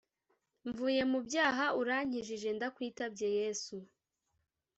Mvuye 0.67 1.03
mu 1.11 1.19
byaha 1.27 1.65
urankijije 1.79 2.49
ndakwitabye 2.57 3.27
yesu 3.37 3.75